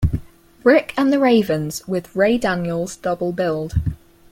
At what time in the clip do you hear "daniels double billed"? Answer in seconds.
2.39-3.75